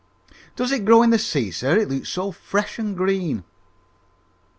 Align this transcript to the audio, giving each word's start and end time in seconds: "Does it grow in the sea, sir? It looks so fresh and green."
"Does 0.55 0.71
it 0.71 0.83
grow 0.83 1.03
in 1.03 1.11
the 1.11 1.19
sea, 1.19 1.51
sir? 1.51 1.77
It 1.77 1.87
looks 1.87 2.09
so 2.09 2.31
fresh 2.31 2.79
and 2.79 2.97
green." 2.97 3.43